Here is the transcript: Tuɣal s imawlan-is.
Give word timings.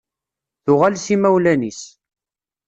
Tuɣal 0.63 0.95
s 1.03 1.07
imawlan-is. 1.13 1.81